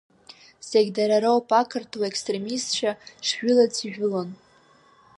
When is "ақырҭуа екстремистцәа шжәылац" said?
1.61-3.75